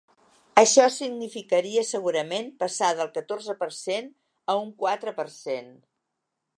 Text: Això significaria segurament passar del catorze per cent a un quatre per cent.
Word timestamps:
Això 0.61 0.85
significaria 0.93 1.83
segurament 1.89 2.49
passar 2.65 2.89
del 3.01 3.13
catorze 3.19 3.57
per 3.63 3.71
cent 3.83 4.11
a 4.55 4.57
un 4.65 4.77
quatre 4.85 5.19
per 5.23 5.31
cent. 5.41 5.75